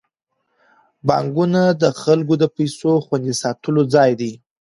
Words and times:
بانکونه 1.07 1.61
د 1.81 1.83
خلکو 2.01 2.33
د 2.41 2.45
پيسو 2.55 2.91
خوندي 3.05 3.33
ساتلو 3.41 3.81
ځای 3.95 4.11
دی. 4.19 4.31